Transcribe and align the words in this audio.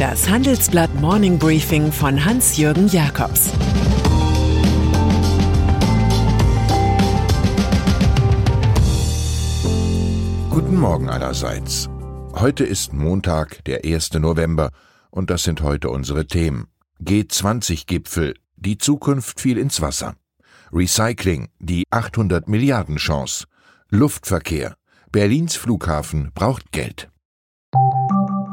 Das 0.00 0.30
Handelsblatt 0.30 0.94
Morning 0.94 1.38
Briefing 1.38 1.92
von 1.92 2.24
Hans-Jürgen 2.24 2.88
Jakobs 2.88 3.50
Guten 10.48 10.76
Morgen 10.76 11.10
allerseits. 11.10 11.90
Heute 12.32 12.64
ist 12.64 12.94
Montag, 12.94 13.62
der 13.66 13.84
1. 13.84 14.14
November, 14.14 14.70
und 15.10 15.28
das 15.28 15.42
sind 15.42 15.60
heute 15.60 15.90
unsere 15.90 16.26
Themen. 16.26 16.68
G20-Gipfel, 17.04 18.36
die 18.56 18.78
Zukunft 18.78 19.38
fiel 19.38 19.58
ins 19.58 19.82
Wasser. 19.82 20.14
Recycling, 20.72 21.50
die 21.58 21.84
800 21.90 22.48
Milliarden 22.48 22.96
Chance. 22.96 23.44
Luftverkehr, 23.90 24.76
Berlins 25.12 25.56
Flughafen 25.56 26.30
braucht 26.32 26.72
Geld. 26.72 27.10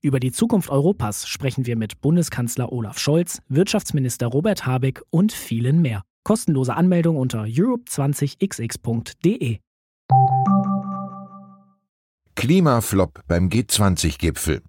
Über 0.00 0.20
die 0.20 0.30
Zukunft 0.30 0.70
Europas 0.70 1.26
sprechen 1.26 1.66
wir 1.66 1.74
mit 1.74 2.00
Bundeskanzler 2.00 2.70
Olaf 2.70 3.00
Scholz, 3.00 3.42
Wirtschaftsminister 3.48 4.28
Robert 4.28 4.64
Habeck 4.64 5.02
und 5.10 5.32
vielen 5.32 5.82
mehr. 5.82 6.04
Kostenlose 6.22 6.76
Anmeldung 6.76 7.16
unter 7.16 7.42
europe20xx.de. 7.42 9.58
Klimaflop 12.36 13.22
beim 13.26 13.48
G20-Gipfel. 13.48 14.62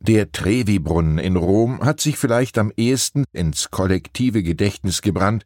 Der 0.00 0.32
Trevi-Brunnen 0.32 1.18
in 1.18 1.36
Rom 1.36 1.84
hat 1.84 2.00
sich 2.00 2.16
vielleicht 2.16 2.58
am 2.58 2.72
ehesten 2.76 3.22
ins 3.32 3.70
kollektive 3.70 4.42
Gedächtnis 4.42 5.02
gebrannt 5.02 5.44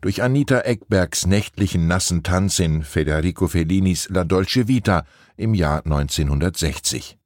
durch 0.00 0.22
Anita 0.22 0.60
Eckbergs 0.60 1.26
nächtlichen 1.26 1.86
nassen 1.86 2.22
Tanz 2.22 2.60
in 2.60 2.82
Federico 2.82 3.48
Fellinis 3.48 4.08
La 4.08 4.24
Dolce 4.24 4.68
Vita 4.68 5.04
im 5.36 5.52
Jahr 5.52 5.84
1960. 5.84 7.17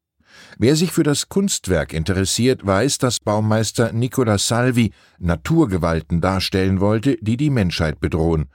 Wer 0.58 0.76
sich 0.76 0.92
für 0.92 1.02
das 1.02 1.28
Kunstwerk 1.28 1.92
interessiert, 1.92 2.64
weiß, 2.66 2.98
dass 2.98 3.20
Baumeister 3.20 3.92
Nicola 3.92 4.38
Salvi 4.38 4.92
Naturgewalten 5.18 6.20
darstellen 6.20 6.80
wollte, 6.80 7.16
die 7.20 7.36
die 7.36 7.50
Menschheit 7.50 8.00
bedrohen. 8.00 8.48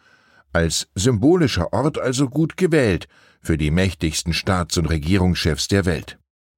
Als 0.53 0.87
symbolischer 0.95 1.73
Ort 1.73 1.97
also 1.97 2.29
gut 2.29 2.57
gewählt 2.57 3.07
für 3.41 3.57
die 3.57 3.71
mächtigsten 3.71 4.33
Staats- 4.33 4.77
und 4.77 4.87
Regierungschefs 4.87 5.67
der 5.67 5.85
Welt. 5.85 6.17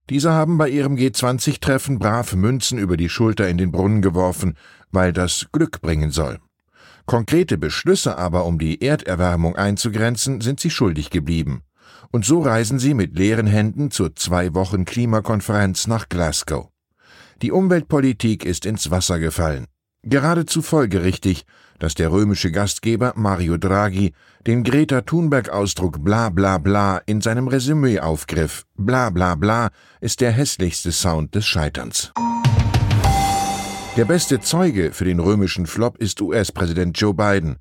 Diese 0.10 0.32
haben 0.32 0.58
bei 0.58 0.70
ihrem 0.70 0.96
G20-Treffen 0.96 2.00
brav 2.00 2.34
Münzen 2.36 2.80
über 2.80 2.98
die 2.98 3.10
Schulter 3.10 3.48
in 3.48 3.58
den 3.58 3.72
Brunnen 3.72 4.02
geworfen, 4.02 4.56
weil 4.92 5.14
das 5.14 5.48
Glück 5.52 5.82
bringen 5.82 6.12
soll. 6.12 6.40
Konkrete 7.06 7.58
Beschlüsse 7.58 8.18
aber, 8.18 8.46
um 8.46 8.60
die 8.60 8.82
Erderwärmung 8.82 9.56
einzugrenzen, 9.56 10.42
sind 10.42 10.60
sie 10.60 10.70
schuldig 10.70 11.10
geblieben. 11.10 11.64
Und 12.12 12.26
so 12.26 12.42
reisen 12.42 12.80
sie 12.80 12.94
mit 12.94 13.18
leeren 13.18 13.48
Händen 13.48 13.92
zur 13.92 14.16
zwei 14.16 14.54
Wochen 14.54 14.86
Klimakonferenz 14.86 15.88
nach 15.88 16.10
Glasgow. 16.10 16.70
Die 17.42 17.52
Umweltpolitik 17.52 18.46
ist 18.46 18.66
ins 18.66 18.92
Wasser 18.92 19.20
gefallen. 19.20 19.68
Geradezu 20.04 20.62
folgerichtig, 20.62 21.46
dass 21.78 21.94
der 21.94 22.12
römische 22.12 22.52
Gastgeber 22.52 23.14
Mario 23.16 23.58
Draghi 23.58 24.14
den 24.48 24.64
Greta 24.64 25.02
Thunberg-Ausdruck 25.02 26.04
bla 26.04 26.30
bla 26.30 26.58
bla 26.58 26.98
in 27.06 27.22
seinem 27.22 27.48
Resümee 27.48 28.00
aufgriff. 28.00 28.66
Bla 28.76 29.10
bla 29.10 29.36
bla 29.36 29.70
ist 30.00 30.22
der 30.22 30.32
hässlichste 30.32 30.92
Sound 30.92 31.36
des 31.36 31.46
Scheiterns. 31.46 32.14
Der 33.98 34.06
beste 34.06 34.40
Zeuge 34.40 34.94
für 34.94 35.06
den 35.06 35.20
römischen 35.20 35.66
Flop 35.66 35.98
ist 35.98 36.22
US-Präsident 36.22 36.98
Joe 36.98 37.14
Biden. 37.14 37.58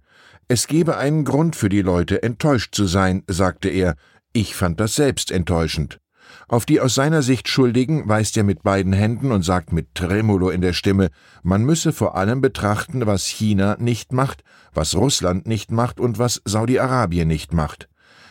Es 0.46 0.66
gebe 0.66 0.96
einen 0.96 1.24
Grund 1.24 1.56
für 1.56 1.68
die 1.68 1.82
Leute, 1.82 2.22
enttäuscht 2.22 2.74
zu 2.74 2.86
sein, 2.86 3.22
sagte 3.26 3.68
er, 3.68 3.96
ich 4.38 4.54
fand 4.54 4.78
das 4.78 4.94
selbst 4.94 5.32
enttäuschend. 5.32 5.98
Auf 6.46 6.64
die 6.64 6.80
aus 6.80 6.94
seiner 6.94 7.22
Sicht 7.22 7.48
Schuldigen 7.48 8.08
weist 8.08 8.36
er 8.36 8.44
mit 8.44 8.62
beiden 8.62 8.92
Händen 8.92 9.32
und 9.32 9.42
sagt 9.42 9.72
mit 9.72 9.94
Tremolo 9.94 10.50
in 10.50 10.60
der 10.60 10.74
Stimme, 10.74 11.08
man 11.42 11.64
müsse 11.64 11.92
vor 11.92 12.14
allem 12.16 12.40
betrachten, 12.40 13.04
was 13.06 13.26
China 13.26 13.76
nicht 13.80 14.12
macht, 14.12 14.44
was 14.72 14.94
Russland 14.94 15.46
nicht 15.46 15.72
macht 15.72 15.98
und 15.98 16.18
was 16.18 16.40
Saudi-Arabien 16.44 17.26
nicht 17.26 17.52
macht. 17.52 17.88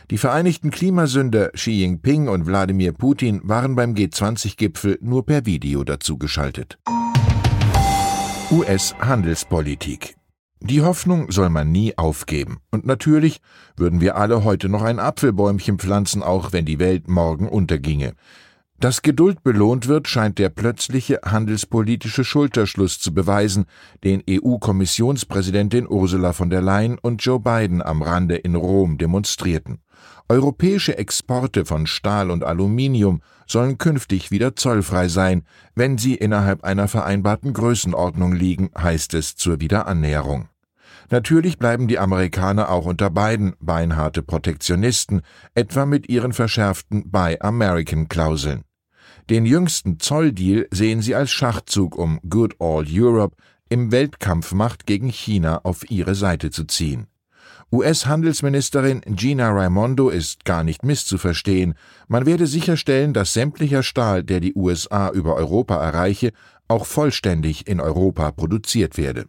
Die 0.10 0.18
vereinigten 0.18 0.72
Klimasünder 0.72 1.50
Xi 1.50 1.72
Jinping 1.72 2.30
und 2.30 2.46
Wladimir 2.46 2.94
Putin 2.94 3.42
waren 3.44 3.76
beim 3.76 3.94
G20-Gipfel 3.94 5.00
nur 5.02 5.26
per 5.26 5.46
Video 5.46 5.84
dazugeschaltet. 5.84 6.78
US-Handelspolitik 8.50 10.17
die 10.60 10.82
Hoffnung 10.82 11.32
soll 11.32 11.50
man 11.50 11.72
nie 11.72 11.98
aufgeben. 11.98 12.58
Und 12.72 12.86
natürlich 12.86 13.42
würden 13.76 14.02
wir 14.02 14.16
alle 14.16 14.44
heute 14.44 14.70
noch 14.70 14.82
ein 14.82 15.00
Apfelbäumchen 15.00 15.78
pflanzen, 15.78 16.24
auch 16.24 16.52
wenn 16.52 16.66
die 16.66 16.80
Welt 16.80 17.08
morgen 17.08 17.48
unterginge. 17.48 18.14
Dass 18.80 19.02
Geduld 19.02 19.42
belohnt 19.42 19.88
wird, 19.88 20.08
scheint 20.08 20.38
der 20.38 20.50
plötzliche 20.50 21.22
handelspolitische 21.26 22.24
Schulterschluss 22.24 23.00
zu 23.00 23.12
beweisen, 23.12 23.66
den 24.04 24.22
EU-Kommissionspräsidentin 24.30 25.88
Ursula 25.90 26.32
von 26.32 26.52
der 26.52 26.62
Leyen 26.62 27.00
und 27.00 27.24
Joe 27.24 27.40
Biden 27.40 27.82
am 27.82 28.04
Rande 28.04 28.36
in 28.36 28.54
Rom 28.54 29.00
demonstrierten. 29.00 29.80
Europäische 30.30 30.96
Exporte 30.96 31.66
von 31.66 31.88
Stahl 31.88 32.30
und 32.30 32.44
Aluminium 32.44 33.22
sollen 33.48 33.80
künftig 33.80 34.30
wieder 34.30 34.56
zollfrei 34.56 35.08
sein, 35.08 35.42
wenn 35.74 35.98
sie 35.98 36.14
innerhalb 36.14 36.64
einer 36.64 36.88
vereinbarten 36.88 37.54
Größenordnung 37.54 38.34
liegen, 38.34 38.70
heißt 38.78 39.16
es 39.16 39.36
zur 39.36 39.60
Wiederannäherung. 39.60 40.50
Natürlich 41.10 41.58
bleiben 41.58 41.88
die 41.88 41.98
Amerikaner 41.98 42.70
auch 42.70 42.86
unter 42.86 43.10
beiden 43.10 43.56
beinharte 43.60 44.22
Protektionisten, 44.22 45.22
etwa 45.56 45.86
mit 45.86 46.10
ihren 46.10 46.34
verschärften 46.34 47.10
Buy 47.10 47.38
American 47.40 48.10
Klauseln. 48.10 48.67
Den 49.30 49.46
jüngsten 49.46 50.00
Zolldeal 50.00 50.68
sehen 50.72 51.02
sie 51.02 51.14
als 51.14 51.32
Schachzug, 51.32 51.98
um 51.98 52.20
Good 52.30 52.56
Old 52.60 52.88
Europe 52.90 53.36
im 53.68 53.92
Weltkampfmacht 53.92 54.86
gegen 54.86 55.10
China 55.10 55.60
auf 55.64 55.90
ihre 55.92 56.16
Seite 56.16 56.50
zu 56.50 56.64
ziehen. 56.64 57.08
US-Handelsministerin 57.70 59.02
Gina 59.06 59.52
Raimondo 59.52 60.08
ist 60.08 60.46
gar 60.46 60.64
nicht 60.64 60.86
misszuverstehen. 60.86 61.74
Man 62.08 62.26
werde 62.26 62.48
sicherstellen, 62.48 63.14
dass 63.14 63.34
sämtlicher 63.34 63.84
Stahl, 63.84 64.24
der 64.24 64.40
die 64.40 64.54
USA 64.56 65.10
über 65.10 65.36
Europa 65.36 65.76
erreiche, 65.76 66.32
auch 66.70 66.86
vollständig 66.86 67.68
in 67.68 67.82
Europa 67.82 68.32
produziert 68.32 68.98
werde. 68.98 69.26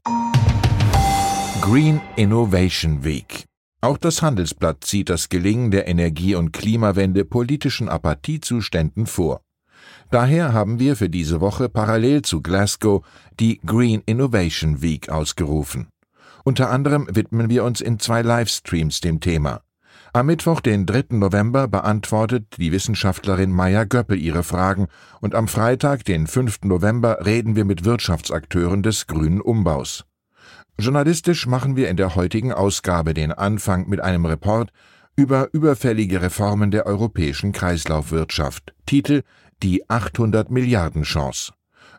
Green 1.61 2.01
Innovation 2.15 3.03
Week. 3.03 3.47
Auch 3.81 3.99
das 3.99 4.23
Handelsblatt 4.23 4.85
zieht 4.85 5.11
das 5.11 5.29
Gelingen 5.29 5.73
der 5.73 5.89
Energie- 5.89 6.37
und 6.37 6.53
Klimawende 6.53 7.25
politischen 7.25 7.89
Apathiezuständen 7.89 9.07
vor. 9.07 9.41
Daher 10.11 10.55
haben 10.55 10.79
wir 10.79 10.97
für 10.97 11.11
diese 11.11 11.41
Woche 11.41 11.69
parallel 11.69 12.23
zu 12.23 12.41
Glasgow 12.41 13.05
die 13.39 13.61
Green 13.65 14.03
Innovation 14.07 14.81
Week 14.81 15.11
ausgerufen. 15.11 15.89
Unter 16.45 16.71
anderem 16.71 17.07
widmen 17.11 17.51
wir 17.51 17.65
uns 17.65 17.83
in 17.83 17.99
zwei 17.99 18.23
Livestreams 18.23 19.01
dem 19.01 19.21
Thema. 19.21 19.61
Am 20.15 20.27
Mittwoch, 20.27 20.61
den 20.61 20.87
3. 20.87 21.17
November, 21.17 21.69
beantwortet 21.69 22.57
die 22.57 22.73
Wissenschaftlerin 22.73 23.53
Maya 23.53 23.85
Göppel 23.85 24.19
ihre 24.19 24.43
Fragen 24.43 24.87
und 25.21 25.35
am 25.35 25.47
Freitag, 25.47 26.07
den 26.07 26.27
5. 26.27 26.61
November, 26.65 27.27
reden 27.27 27.57
wir 27.57 27.67
mit 27.67 27.85
Wirtschaftsakteuren 27.85 28.83
des 28.83 29.07
grünen 29.07 29.43
Umbaus. 29.43 30.07
Journalistisch 30.79 31.47
machen 31.47 31.77
wir 31.77 31.91
in 31.91 31.99
der 31.99 32.15
heutigen 32.15 32.53
Ausgabe 32.53 33.13
den 33.13 33.33
Anfang 33.33 33.87
mit 33.89 34.01
einem 34.01 34.25
Report 34.25 34.71
über 35.17 35.49
überfällige 35.53 36.23
Reformen 36.23 36.71
der 36.71 36.87
europäischen 36.87 37.53
Kreislaufwirtschaft. 37.53 38.73
Titel 38.87 39.23
Die 39.65 39.91
800 39.91 40.53
Milliarden 40.53 41.03
Chance. 41.03 41.53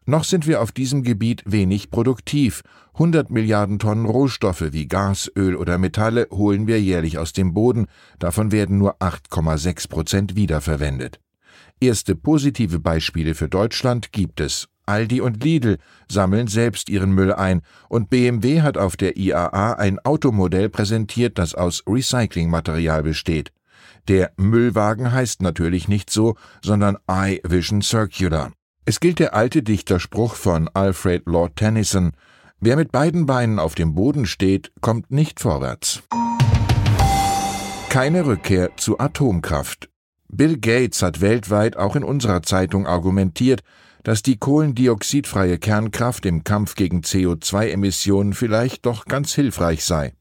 Noch 0.05 0.23
sind 0.23 0.47
wir 0.47 0.61
auf 0.61 0.71
diesem 0.71 1.03
Gebiet 1.03 1.43
wenig 1.45 1.91
produktiv. 1.91 2.61
100 2.93 3.29
Milliarden 3.31 3.79
Tonnen 3.79 4.05
Rohstoffe 4.05 4.71
wie 4.71 4.87
Gas, 4.87 5.29
Öl 5.35 5.57
oder 5.57 5.77
Metalle 5.77 6.27
holen 6.31 6.67
wir 6.67 6.81
jährlich 6.81 7.17
aus 7.17 7.33
dem 7.33 7.53
Boden, 7.53 7.87
davon 8.17 8.53
werden 8.53 8.77
nur 8.77 9.01
8,6 9.01 9.89
Prozent 9.89 10.35
wiederverwendet. 10.37 11.19
Erste 11.81 12.15
positive 12.15 12.79
Beispiele 12.79 13.35
für 13.35 13.49
Deutschland 13.49 14.13
gibt 14.13 14.39
es. 14.39 14.69
Aldi 14.85 15.19
und 15.19 15.43
Lidl 15.43 15.79
sammeln 16.09 16.47
selbst 16.47 16.87
ihren 16.87 17.11
Müll 17.11 17.33
ein 17.33 17.61
und 17.89 18.09
BMW 18.09 18.61
hat 18.61 18.77
auf 18.77 18.95
der 18.95 19.17
IAA 19.17 19.73
ein 19.73 19.99
Automodell 19.99 20.69
präsentiert, 20.69 21.37
das 21.37 21.55
aus 21.55 21.83
Recyclingmaterial 21.85 23.03
besteht. 23.03 23.51
Der 24.09 24.31
Müllwagen 24.37 25.11
heißt 25.11 25.43
natürlich 25.43 25.87
nicht 25.87 26.09
so, 26.09 26.35
sondern 26.63 26.97
iVision 27.09 27.83
Circular. 27.83 28.51
Es 28.83 28.99
gilt 28.99 29.19
der 29.19 29.35
alte 29.35 29.61
Dichterspruch 29.61 30.33
von 30.33 30.67
Alfred 30.73 31.27
Lord 31.27 31.55
Tennyson 31.55 32.13
Wer 32.59 32.75
mit 32.75 32.91
beiden 32.91 33.25
Beinen 33.25 33.59
auf 33.59 33.75
dem 33.75 33.95
Boden 33.95 34.25
steht, 34.25 34.73
kommt 34.81 35.11
nicht 35.11 35.39
vorwärts. 35.39 36.01
Keine 37.89 38.25
Rückkehr 38.25 38.75
zu 38.75 38.99
Atomkraft. 38.99 39.89
Bill 40.27 40.57
Gates 40.57 41.01
hat 41.01 41.21
weltweit 41.21 41.77
auch 41.77 41.95
in 41.95 42.03
unserer 42.03 42.41
Zeitung 42.41 42.85
argumentiert, 42.85 43.61
dass 44.03 44.23
die 44.23 44.37
kohlendioxidfreie 44.37 45.57
Kernkraft 45.57 46.25
im 46.25 46.43
Kampf 46.43 46.75
gegen 46.75 47.01
CO2-Emissionen 47.01 48.33
vielleicht 48.33 48.85
doch 48.85 49.05
ganz 49.05 49.33
hilfreich 49.33 49.85
sei. 49.85 50.13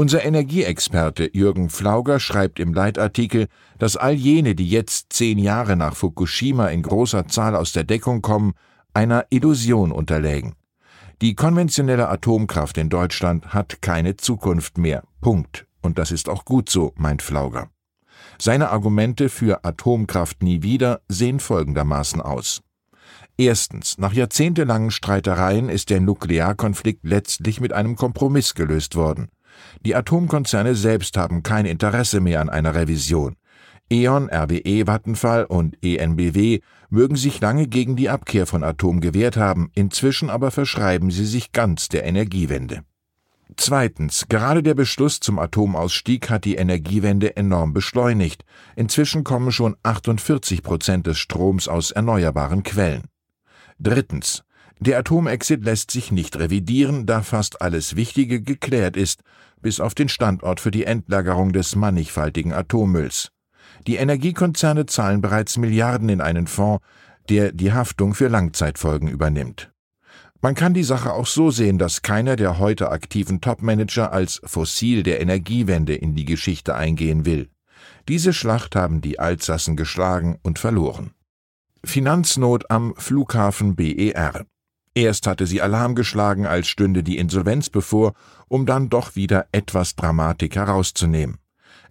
Unser 0.00 0.24
Energieexperte 0.24 1.28
Jürgen 1.32 1.70
Flauger 1.70 2.20
schreibt 2.20 2.60
im 2.60 2.72
Leitartikel, 2.72 3.48
dass 3.78 3.96
all 3.96 4.12
jene, 4.12 4.54
die 4.54 4.68
jetzt 4.70 5.12
zehn 5.12 5.38
Jahre 5.38 5.74
nach 5.74 5.96
Fukushima 5.96 6.68
in 6.68 6.82
großer 6.82 7.26
Zahl 7.26 7.56
aus 7.56 7.72
der 7.72 7.82
Deckung 7.82 8.22
kommen, 8.22 8.52
einer 8.94 9.26
Illusion 9.30 9.90
unterlägen. 9.90 10.54
Die 11.20 11.34
konventionelle 11.34 12.08
Atomkraft 12.08 12.78
in 12.78 12.90
Deutschland 12.90 13.52
hat 13.52 13.82
keine 13.82 14.16
Zukunft 14.16 14.78
mehr. 14.78 15.02
Punkt. 15.20 15.66
Und 15.82 15.98
das 15.98 16.12
ist 16.12 16.28
auch 16.28 16.44
gut 16.44 16.70
so, 16.70 16.92
meint 16.96 17.20
Flauger. 17.20 17.68
Seine 18.38 18.70
Argumente 18.70 19.28
für 19.28 19.64
Atomkraft 19.64 20.44
nie 20.44 20.62
wieder 20.62 21.00
sehen 21.08 21.40
folgendermaßen 21.40 22.20
aus. 22.20 22.62
Erstens, 23.36 23.98
nach 23.98 24.12
jahrzehntelangen 24.12 24.92
Streitereien 24.92 25.68
ist 25.68 25.90
der 25.90 26.00
Nuklearkonflikt 26.00 27.04
letztlich 27.04 27.60
mit 27.60 27.72
einem 27.72 27.96
Kompromiss 27.96 28.54
gelöst 28.54 28.94
worden. 28.94 29.28
Die 29.84 29.94
Atomkonzerne 29.94 30.74
selbst 30.74 31.16
haben 31.16 31.42
kein 31.42 31.66
Interesse 31.66 32.20
mehr 32.20 32.40
an 32.40 32.48
einer 32.48 32.74
Revision. 32.74 33.36
E.ON, 33.90 34.28
RWE, 34.28 34.86
Vattenfall 34.86 35.44
und 35.44 35.82
ENBW 35.82 36.60
mögen 36.90 37.16
sich 37.16 37.40
lange 37.40 37.66
gegen 37.66 37.96
die 37.96 38.10
Abkehr 38.10 38.46
von 38.46 38.62
Atom 38.62 39.00
gewehrt 39.00 39.36
haben, 39.36 39.70
inzwischen 39.74 40.28
aber 40.28 40.50
verschreiben 40.50 41.10
sie 41.10 41.24
sich 41.24 41.52
ganz 41.52 41.88
der 41.88 42.04
Energiewende. 42.04 42.82
Zweitens, 43.56 44.26
gerade 44.28 44.62
der 44.62 44.74
Beschluss 44.74 45.20
zum 45.20 45.38
Atomausstieg 45.38 46.28
hat 46.28 46.44
die 46.44 46.56
Energiewende 46.56 47.36
enorm 47.36 47.72
beschleunigt. 47.72 48.44
Inzwischen 48.76 49.24
kommen 49.24 49.52
schon 49.52 49.74
48 49.82 50.62
Prozent 50.62 51.06
des 51.06 51.18
Stroms 51.18 51.66
aus 51.66 51.90
erneuerbaren 51.90 52.62
Quellen. 52.62 53.04
Drittens, 53.78 54.44
der 54.80 54.98
Atomexit 54.98 55.64
lässt 55.64 55.90
sich 55.90 56.12
nicht 56.12 56.38
revidieren, 56.38 57.06
da 57.06 57.22
fast 57.22 57.60
alles 57.62 57.96
Wichtige 57.96 58.42
geklärt 58.42 58.96
ist, 58.96 59.22
bis 59.60 59.80
auf 59.80 59.94
den 59.94 60.08
Standort 60.08 60.60
für 60.60 60.70
die 60.70 60.84
Endlagerung 60.84 61.52
des 61.52 61.76
mannigfaltigen 61.76 62.52
Atommülls. 62.52 63.30
Die 63.86 63.96
Energiekonzerne 63.96 64.86
zahlen 64.86 65.20
bereits 65.20 65.56
Milliarden 65.56 66.08
in 66.08 66.20
einen 66.20 66.46
Fonds, 66.46 66.84
der 67.28 67.52
die 67.52 67.72
Haftung 67.72 68.14
für 68.14 68.28
Langzeitfolgen 68.28 69.08
übernimmt. 69.08 69.70
Man 70.40 70.54
kann 70.54 70.72
die 70.72 70.84
Sache 70.84 71.12
auch 71.12 71.26
so 71.26 71.50
sehen, 71.50 71.78
dass 71.78 72.02
keiner 72.02 72.36
der 72.36 72.58
heute 72.58 72.90
aktiven 72.90 73.40
Topmanager 73.40 74.12
als 74.12 74.40
Fossil 74.44 75.02
der 75.02 75.20
Energiewende 75.20 75.94
in 75.94 76.14
die 76.14 76.24
Geschichte 76.24 76.76
eingehen 76.76 77.26
will. 77.26 77.48
Diese 78.06 78.32
Schlacht 78.32 78.76
haben 78.76 79.00
die 79.00 79.18
Altsassen 79.18 79.76
geschlagen 79.76 80.38
und 80.42 80.58
verloren. 80.58 81.10
Finanznot 81.84 82.70
am 82.70 82.94
Flughafen 82.96 83.74
BER. 83.74 84.46
Erst 84.98 85.28
hatte 85.28 85.46
sie 85.46 85.62
Alarm 85.62 85.94
geschlagen, 85.94 86.44
als 86.44 86.66
stünde 86.66 87.04
die 87.04 87.18
Insolvenz 87.18 87.70
bevor, 87.70 88.14
um 88.48 88.66
dann 88.66 88.88
doch 88.88 89.14
wieder 89.14 89.46
etwas 89.52 89.94
Dramatik 89.94 90.56
herauszunehmen. 90.56 91.38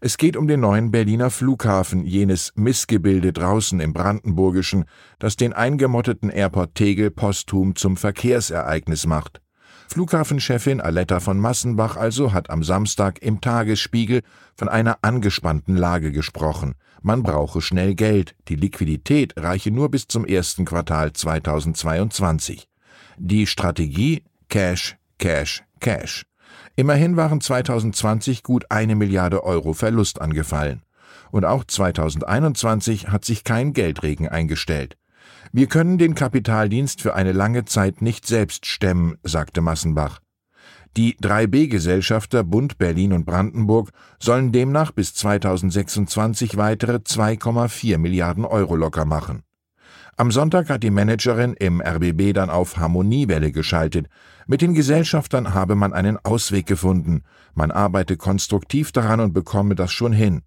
Es 0.01 0.17
geht 0.17 0.35
um 0.35 0.45
den 0.45 0.59
neuen 0.59 0.91
Berliner 0.91 1.29
Flughafen, 1.29 2.03
jenes 2.03 2.51
Missgebilde 2.55 3.31
draußen 3.31 3.79
im 3.79 3.93
Brandenburgischen, 3.93 4.83
das 5.19 5.37
den 5.37 5.53
eingemotteten 5.53 6.29
Airport 6.29 6.75
Tegel 6.75 7.09
posthum 7.09 7.77
zum 7.77 7.95
Verkehrsereignis 7.95 9.05
macht. 9.05 9.39
Flughafenchefin 9.87 10.81
Aletta 10.81 11.21
von 11.21 11.39
Massenbach 11.39 11.95
also 11.95 12.33
hat 12.33 12.49
am 12.49 12.61
Samstag 12.61 13.21
im 13.21 13.39
Tagesspiegel 13.39 14.21
von 14.53 14.67
einer 14.67 14.97
angespannten 15.01 15.77
Lage 15.77 16.11
gesprochen. 16.11 16.75
Man 17.01 17.23
brauche 17.23 17.61
schnell 17.61 17.95
Geld, 17.95 18.35
die 18.49 18.55
Liquidität 18.55 19.33
reiche 19.37 19.71
nur 19.71 19.89
bis 19.89 20.09
zum 20.09 20.25
ersten 20.25 20.65
Quartal 20.65 21.13
2022. 21.13 22.67
Die 23.19 23.47
Strategie 23.47 24.23
Cash, 24.47 24.95
Cash, 25.17 25.63
Cash. 25.79 26.27
Immerhin 26.75 27.17
waren 27.17 27.41
2020 27.41 28.43
gut 28.43 28.65
eine 28.69 28.95
Milliarde 28.95 29.43
Euro 29.43 29.73
Verlust 29.73 30.21
angefallen. 30.21 30.83
Und 31.31 31.43
auch 31.43 31.63
2021 31.63 33.07
hat 33.07 33.25
sich 33.25 33.43
kein 33.43 33.73
Geldregen 33.73 34.29
eingestellt. 34.29 34.97
Wir 35.51 35.65
können 35.65 35.97
den 35.97 36.13
Kapitaldienst 36.13 37.01
für 37.01 37.15
eine 37.15 37.31
lange 37.31 37.65
Zeit 37.65 38.03
nicht 38.03 38.27
selbst 38.27 38.67
stemmen, 38.67 39.17
sagte 39.23 39.61
Massenbach. 39.61 40.19
Die 40.95 41.15
3B-Gesellschafter 41.17 42.43
Bund, 42.43 42.77
Berlin 42.77 43.13
und 43.13 43.25
Brandenburg 43.25 43.89
sollen 44.19 44.51
demnach 44.51 44.91
bis 44.91 45.15
2026 45.15 46.55
weitere 46.57 46.97
2,4 46.97 47.97
Milliarden 47.97 48.45
Euro 48.45 48.75
locker 48.75 49.05
machen. 49.05 49.41
Am 50.19 50.31
Sonntag 50.31 50.71
hat 50.71 50.81
die 50.81 50.89
Managerin 50.89 51.53
im 51.53 51.79
RBB 51.79 52.33
dann 52.33 52.49
auf 52.49 52.77
Harmoniewelle 52.77 53.51
geschaltet. 53.51 54.07
Mit 54.47 54.63
den 54.63 54.73
Gesellschaftern 54.73 55.53
habe 55.53 55.75
man 55.75 55.93
einen 55.93 56.17
Ausweg 56.17 56.65
gefunden. 56.65 57.21
Man 57.53 57.69
arbeite 57.69 58.17
konstruktiv 58.17 58.91
daran 58.91 59.19
und 59.19 59.33
bekomme 59.33 59.75
das 59.75 59.91
schon 59.91 60.13
hin. 60.13 60.41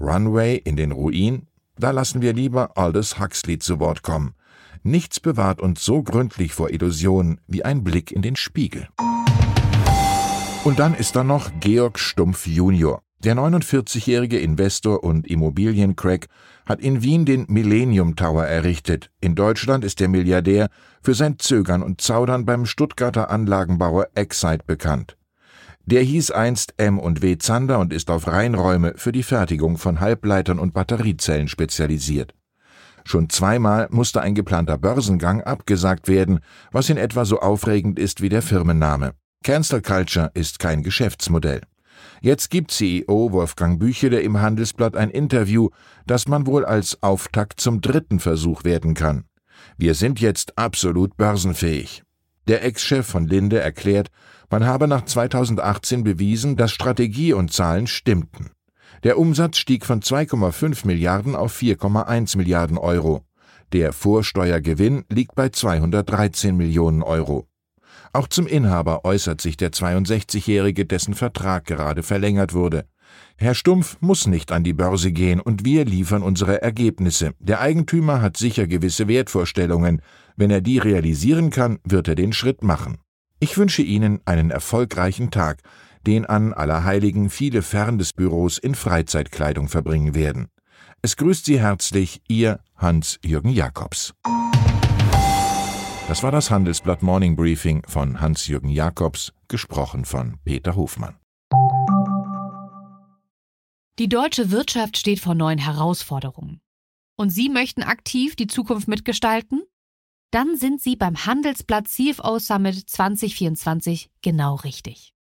Runway 0.00 0.56
in 0.56 0.74
den 0.74 0.90
Ruin? 0.90 1.46
Da 1.78 1.92
lassen 1.92 2.22
wir 2.22 2.32
lieber 2.32 2.76
Aldous 2.76 3.20
Huxley 3.20 3.60
zu 3.60 3.78
Wort 3.78 4.02
kommen. 4.02 4.34
Nichts 4.82 5.20
bewahrt 5.20 5.60
uns 5.60 5.84
so 5.84 6.02
gründlich 6.02 6.52
vor 6.52 6.70
Illusionen 6.70 7.40
wie 7.46 7.64
ein 7.64 7.84
Blick 7.84 8.10
in 8.10 8.20
den 8.20 8.34
Spiegel. 8.34 8.88
Und 10.64 10.80
dann 10.80 10.92
ist 10.92 11.14
da 11.14 11.22
noch 11.22 11.52
Georg 11.60 12.00
Stumpf 12.00 12.48
Junior. 12.48 13.00
Der 13.24 13.34
49-jährige 13.36 14.38
Investor 14.38 15.02
und 15.02 15.26
Immobiliencrack 15.26 16.26
hat 16.66 16.80
in 16.80 17.02
Wien 17.02 17.24
den 17.24 17.46
Millennium 17.48 18.16
Tower 18.16 18.44
errichtet. 18.44 19.10
In 19.22 19.34
Deutschland 19.34 19.82
ist 19.82 20.00
der 20.00 20.08
Milliardär 20.08 20.68
für 21.00 21.14
sein 21.14 21.38
Zögern 21.38 21.82
und 21.82 22.02
Zaudern 22.02 22.44
beim 22.44 22.66
Stuttgarter 22.66 23.30
Anlagenbauer 23.30 24.08
Excite 24.14 24.64
bekannt. 24.66 25.16
Der 25.86 26.02
hieß 26.02 26.32
einst 26.32 26.74
M 26.76 26.98
und 26.98 27.22
W 27.22 27.38
Zander 27.38 27.78
und 27.78 27.94
ist 27.94 28.10
auf 28.10 28.26
Reinräume 28.26 28.92
für 28.96 29.12
die 29.12 29.22
Fertigung 29.22 29.78
von 29.78 30.00
Halbleitern 30.00 30.58
und 30.58 30.74
Batteriezellen 30.74 31.48
spezialisiert. 31.48 32.34
Schon 33.04 33.30
zweimal 33.30 33.88
musste 33.90 34.20
ein 34.20 34.34
geplanter 34.34 34.76
Börsengang 34.76 35.40
abgesagt 35.40 36.08
werden, 36.08 36.40
was 36.72 36.90
in 36.90 36.98
etwa 36.98 37.24
so 37.24 37.40
aufregend 37.40 37.98
ist 37.98 38.20
wie 38.20 38.28
der 38.28 38.42
Firmenname. 38.42 39.14
Cancel 39.42 39.80
Culture 39.80 40.30
ist 40.34 40.58
kein 40.58 40.82
Geschäftsmodell. 40.82 41.62
Jetzt 42.24 42.48
gibt 42.48 42.70
CEO 42.70 43.32
Wolfgang 43.32 43.78
Büchele 43.78 44.22
im 44.22 44.40
Handelsblatt 44.40 44.96
ein 44.96 45.10
Interview, 45.10 45.68
das 46.06 46.26
man 46.26 46.46
wohl 46.46 46.64
als 46.64 47.02
Auftakt 47.02 47.60
zum 47.60 47.82
dritten 47.82 48.18
Versuch 48.18 48.64
werden 48.64 48.94
kann. 48.94 49.24
Wir 49.76 49.94
sind 49.94 50.22
jetzt 50.22 50.56
absolut 50.56 51.18
börsenfähig. 51.18 52.02
Der 52.48 52.64
Ex-Chef 52.64 53.06
von 53.06 53.26
Linde 53.26 53.60
erklärt, 53.60 54.08
man 54.48 54.64
habe 54.64 54.88
nach 54.88 55.04
2018 55.04 56.02
bewiesen, 56.02 56.56
dass 56.56 56.72
Strategie 56.72 57.34
und 57.34 57.52
Zahlen 57.52 57.86
stimmten. 57.86 58.52
Der 59.02 59.18
Umsatz 59.18 59.58
stieg 59.58 59.84
von 59.84 60.00
2,5 60.00 60.86
Milliarden 60.86 61.36
auf 61.36 61.54
4,1 61.54 62.38
Milliarden 62.38 62.78
Euro. 62.78 63.26
Der 63.74 63.92
Vorsteuergewinn 63.92 65.04
liegt 65.10 65.34
bei 65.34 65.50
213 65.50 66.56
Millionen 66.56 67.02
Euro. 67.02 67.46
Auch 68.14 68.28
zum 68.28 68.46
Inhaber 68.46 69.04
äußert 69.04 69.40
sich 69.40 69.56
der 69.56 69.72
62-Jährige, 69.72 70.86
dessen 70.86 71.14
Vertrag 71.14 71.64
gerade 71.64 72.04
verlängert 72.04 72.54
wurde. 72.54 72.84
Herr 73.36 73.54
Stumpf 73.54 73.96
muss 74.00 74.28
nicht 74.28 74.52
an 74.52 74.62
die 74.62 74.72
Börse 74.72 75.10
gehen 75.10 75.40
und 75.40 75.64
wir 75.64 75.84
liefern 75.84 76.22
unsere 76.22 76.62
Ergebnisse. 76.62 77.32
Der 77.40 77.60
Eigentümer 77.60 78.22
hat 78.22 78.36
sicher 78.36 78.68
gewisse 78.68 79.08
Wertvorstellungen. 79.08 80.00
Wenn 80.36 80.52
er 80.52 80.60
die 80.60 80.78
realisieren 80.78 81.50
kann, 81.50 81.80
wird 81.82 82.06
er 82.06 82.14
den 82.14 82.32
Schritt 82.32 82.62
machen. 82.62 82.98
Ich 83.40 83.58
wünsche 83.58 83.82
Ihnen 83.82 84.20
einen 84.26 84.52
erfolgreichen 84.52 85.32
Tag, 85.32 85.58
den 86.06 86.24
an 86.24 86.52
Allerheiligen 86.52 87.30
viele 87.30 87.62
fern 87.62 87.98
des 87.98 88.12
Büros 88.12 88.58
in 88.58 88.76
Freizeitkleidung 88.76 89.66
verbringen 89.66 90.14
werden. 90.14 90.46
Es 91.02 91.16
grüßt 91.16 91.46
Sie 91.46 91.58
herzlich 91.58 92.22
Ihr 92.28 92.60
Hans-Jürgen 92.76 93.50
Jakobs. 93.50 94.14
Das 96.06 96.22
war 96.22 96.30
das 96.30 96.50
Handelsblatt 96.50 97.02
Morning 97.02 97.34
Briefing 97.34 97.82
von 97.88 98.20
Hans-Jürgen 98.20 98.68
Jakobs, 98.68 99.32
gesprochen 99.48 100.04
von 100.04 100.36
Peter 100.44 100.76
Hofmann. 100.76 101.16
Die 103.98 104.10
deutsche 104.10 104.50
Wirtschaft 104.50 104.98
steht 104.98 105.20
vor 105.20 105.34
neuen 105.34 105.58
Herausforderungen. 105.58 106.60
Und 107.16 107.30
Sie 107.30 107.48
möchten 107.48 107.82
aktiv 107.82 108.36
die 108.36 108.48
Zukunft 108.48 108.86
mitgestalten? 108.86 109.62
Dann 110.30 110.58
sind 110.58 110.82
Sie 110.82 110.94
beim 110.94 111.24
Handelsblatt 111.24 111.88
CFO 111.88 112.38
Summit 112.38 112.90
2024 112.90 114.10
genau 114.20 114.56
richtig. 114.56 115.14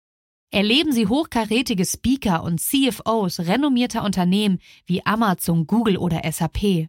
Erleben 0.50 0.90
Sie 0.90 1.06
hochkarätige 1.06 1.84
Speaker 1.84 2.42
und 2.42 2.60
CFOs 2.60 3.38
renommierter 3.40 4.02
Unternehmen 4.02 4.58
wie 4.86 5.06
Amazon, 5.06 5.68
Google 5.68 5.96
oder 5.96 6.22
SAP 6.30 6.88